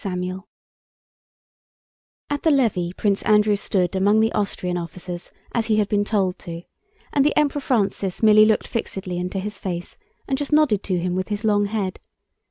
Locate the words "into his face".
9.19-9.99